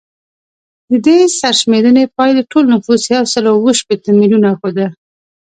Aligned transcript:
د 0.89 0.91
دې 1.05 1.17
سرشمېرنې 1.39 2.03
پایلې 2.17 2.43
ټول 2.51 2.65
نفوس 2.73 3.01
یو 3.15 3.23
سل 3.33 3.45
اووه 3.53 3.71
شپیته 3.79 4.09
میلیونه 4.19 4.49
ښوده 4.59 4.87